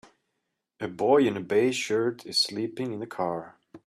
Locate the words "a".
0.79-0.87, 1.37-1.39, 3.03-3.05